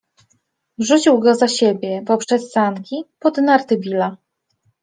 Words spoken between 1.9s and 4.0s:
poprzez sanki, pod narty